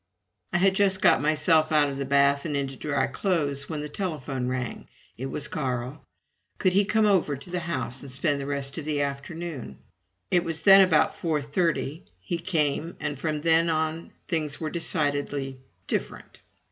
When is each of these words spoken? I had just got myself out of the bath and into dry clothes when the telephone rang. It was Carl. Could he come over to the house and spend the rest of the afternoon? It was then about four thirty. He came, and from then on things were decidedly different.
I 0.51 0.57
had 0.57 0.73
just 0.73 0.99
got 0.99 1.21
myself 1.21 1.71
out 1.71 1.87
of 1.89 1.99
the 1.99 2.05
bath 2.05 2.43
and 2.43 2.57
into 2.57 2.75
dry 2.75 3.05
clothes 3.05 3.69
when 3.69 3.81
the 3.81 3.87
telephone 3.87 4.47
rang. 4.47 4.87
It 5.15 5.27
was 5.27 5.47
Carl. 5.47 6.03
Could 6.57 6.73
he 6.73 6.85
come 6.85 7.05
over 7.05 7.37
to 7.37 7.49
the 7.51 7.59
house 7.59 8.01
and 8.01 8.11
spend 8.11 8.41
the 8.41 8.47
rest 8.47 8.79
of 8.79 8.85
the 8.85 8.99
afternoon? 9.01 9.77
It 10.31 10.43
was 10.43 10.61
then 10.63 10.81
about 10.81 11.19
four 11.19 11.39
thirty. 11.39 12.05
He 12.19 12.39
came, 12.39 12.97
and 12.99 13.19
from 13.19 13.41
then 13.41 13.69
on 13.69 14.11
things 14.27 14.59
were 14.59 14.71
decidedly 14.71 15.59
different. 15.85 16.39